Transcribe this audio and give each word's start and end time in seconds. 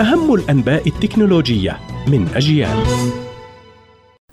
أهم 0.00 0.34
الأنباء 0.34 0.88
التكنولوجية 0.88 1.78
من 2.08 2.28
أجيال. 2.34 2.76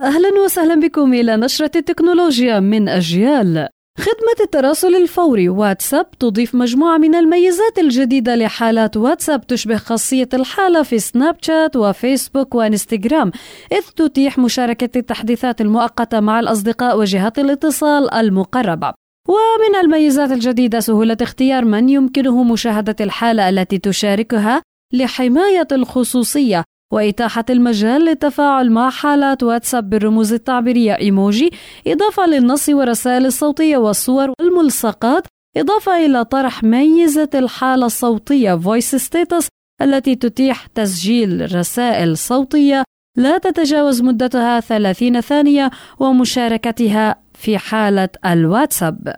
أهلا 0.02 0.30
وسهلا 0.46 0.76
بكم 0.76 1.14
إلى 1.14 1.38
نشرة 1.38 1.72
التكنولوجيا 1.76 2.60
من 2.60 2.90
أجيال. 2.90 3.70
خدمة 4.00 4.40
التراسل 4.42 4.96
الفوري 4.96 5.50
واتساب 5.50 6.12
تضيف 6.12 6.56
مجموعة 6.56 6.98
من 6.98 7.16
الميزات 7.16 7.80
الجديدة 7.80 8.36
لحالات 8.36 8.98
واتساب 8.98 9.48
تشبه 9.48 9.78
خاصية 9.78 10.30
الحالة 10.34 10.84
في 10.84 11.00
سناب 11.00 11.36
شات 11.42 11.76
وفيسبوك 11.76 12.56
وإنستغرام 12.56 13.32
إذ 13.72 13.82
تتيح 13.96 14.38
مشاركة 14.38 15.00
التحديثات 15.00 15.62
المؤقتة 15.62 16.20
مع 16.20 16.40
الأصدقاء 16.40 17.00
وجهات 17.00 17.40
الاتصال 17.40 18.14
المقربة. 18.14 18.94
ومن 19.28 19.76
الميزات 19.84 20.32
الجديدة 20.32 20.80
سهولة 20.80 21.18
اختيار 21.22 21.66
من 21.66 21.90
يمكنه 21.90 22.44
مشاهدة 22.44 22.96
الحالة 23.02 23.50
التي 23.50 23.78
تشاركها 23.78 24.62
لحماية 24.94 25.68
الخصوصية 25.72 26.64
وإتاحة 26.94 27.46
المجال 27.50 28.06
للتفاعل 28.06 28.72
مع 28.72 28.90
حالات 28.90 29.44
واتساب 29.44 29.90
بالرموز 29.90 30.34
التعبيرية 30.34 30.98
إيموجي 30.98 31.52
إضافة 31.88 32.26
للنص 32.26 32.70
والرسائل 32.70 33.26
الصوتية 33.26 33.78
والصور 33.78 34.34
والملصقات 34.40 35.28
إضافة 35.58 36.06
إلى 36.06 36.26
طرح 36.26 36.64
ميزة 36.64 37.30
الحالة 37.36 37.86
الصوتية 37.86 38.60
Voice 38.60 39.00
Status 39.00 39.48
التي 39.82 40.16
تتيح 40.16 40.66
تسجيل 40.66 41.56
رسائل 41.56 42.18
صوتية 42.18 42.84
لا 43.18 43.38
تتجاوز 43.38 44.02
مدتها 44.02 44.60
30 44.60 45.22
ثانية 45.22 45.72
ومشاركتها 46.00 47.16
في 47.34 47.58
حالة 47.58 48.10
الواتساب. 48.26 49.16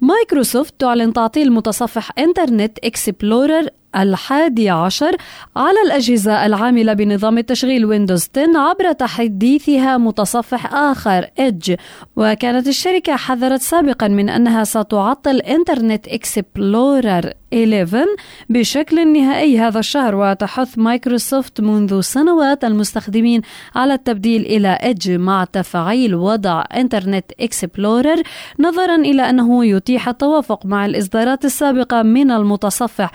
مايكروسوفت 0.00 0.74
تعلن 0.80 1.12
تعطيل 1.12 1.52
متصفح 1.52 2.10
Internet 2.18 2.78
Explorer 2.78 3.68
الحادي 3.96 4.70
عشر 4.70 5.16
على 5.56 5.82
الأجهزة 5.86 6.46
العاملة 6.46 6.92
بنظام 6.92 7.38
التشغيل 7.38 7.84
Windows 7.84 8.28
10 8.36 8.58
عبر 8.58 8.92
تحديثها 8.92 9.98
متصفح 9.98 10.74
آخر 10.74 11.26
Edge 11.38 11.74
وكانت 12.16 12.68
الشركة 12.68 13.16
حذرت 13.16 13.60
سابقا 13.60 14.08
من 14.08 14.28
أنها 14.28 14.64
ستعطل 14.64 15.40
Internet 15.40 16.08
Explorer 16.08 17.32
11 17.54 18.06
بشكل 18.50 19.12
نهائي 19.12 19.58
هذا 19.58 19.78
الشهر 19.78 20.14
وتحث 20.14 20.78
مايكروسوفت 20.78 21.60
منذ 21.60 22.00
سنوات 22.00 22.64
المستخدمين 22.64 23.42
على 23.74 23.94
التبديل 23.94 24.42
إلى 24.42 24.78
Edge 24.80 25.10
مع 25.10 25.44
تفعيل 25.44 26.14
وضع 26.14 26.64
Internet 26.76 27.24
Explorer 27.40 28.22
نظرا 28.58 28.96
إلى 28.96 29.30
أنه 29.30 29.64
يتيح 29.64 30.08
التوافق 30.08 30.66
مع 30.66 30.86
الإصدارات 30.86 31.44
السابقة 31.44 32.02
من 32.02 32.30
المتصفح 32.30 33.12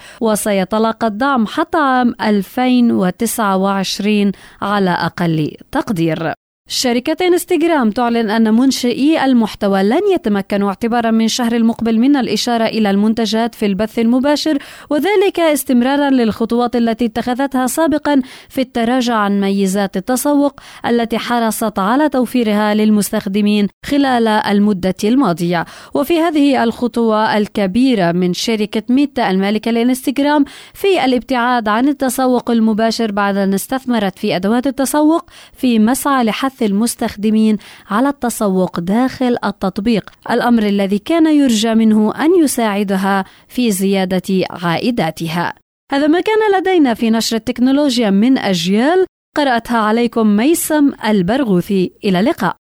وسيتلقى 0.67 1.07
الدعم 1.07 1.47
حتى 1.47 1.77
عام 1.77 2.15
2029 2.21 4.31
على 4.61 4.89
أقل 4.89 5.51
تقدير. 5.71 6.33
شركة 6.69 7.27
إنستغرام 7.27 7.91
تعلن 7.91 8.29
أن 8.29 8.53
منشئي 8.53 9.25
المحتوى 9.25 9.83
لن 9.83 10.01
يتمكنوا 10.13 10.69
اعتبارا 10.69 11.11
من 11.11 11.27
شهر 11.27 11.55
المقبل 11.55 11.99
من 11.99 12.15
الإشارة 12.15 12.65
إلى 12.65 12.89
المنتجات 12.89 13.55
في 13.55 13.65
البث 13.65 13.99
المباشر 13.99 14.57
وذلك 14.89 15.39
استمرارا 15.39 16.09
للخطوات 16.09 16.75
التي 16.75 17.05
اتخذتها 17.05 17.67
سابقا 17.67 18.21
في 18.49 18.61
التراجع 18.61 19.15
عن 19.15 19.41
ميزات 19.41 19.97
التسوق 19.97 20.59
التي 20.85 21.17
حرصت 21.17 21.79
على 21.79 22.09
توفيرها 22.09 22.73
للمستخدمين 22.73 23.67
خلال 23.85 24.27
المدة 24.27 24.95
الماضية. 25.03 25.65
وفي 25.93 26.19
هذه 26.19 26.63
الخطوة 26.63 27.37
الكبيرة 27.37 28.11
من 28.11 28.33
شركة 28.33 28.83
ميتا 28.89 29.29
المالكة 29.29 29.71
للانستغرام 29.71 30.45
في 30.73 31.05
الابتعاد 31.05 31.67
عن 31.67 31.87
التسوق 31.87 32.51
المباشر 32.51 33.11
بعد 33.11 33.37
أن 33.37 33.53
استثمرت 33.53 34.19
في 34.19 34.35
أدوات 34.35 34.67
التسوق 34.67 35.29
في 35.53 35.79
مسعى 35.79 36.23
لحث 36.23 36.56
حث 36.57 36.63
المستخدمين 36.63 37.57
على 37.89 38.09
التسوق 38.09 38.79
داخل 38.79 39.37
التطبيق. 39.45 40.09
الأمر 40.31 40.63
الذي 40.63 40.99
كان 40.99 41.27
يرجى 41.35 41.75
منه 41.75 42.13
أن 42.15 42.43
يساعدها 42.43 43.25
في 43.47 43.71
زيادة 43.71 44.45
عائداتها. 44.49 45.53
هذا 45.91 46.07
ما 46.07 46.21
كان 46.21 46.59
لدينا 46.59 46.93
في 46.93 47.09
نشر 47.09 47.35
التكنولوجيا 47.35 48.09
من 48.09 48.37
أجيال. 48.37 49.05
قرأتها 49.37 49.77
عليكم 49.77 50.27
ميسم 50.27 50.91
البرغوثي. 51.05 51.91
إلى 52.05 52.19
اللقاء. 52.19 52.55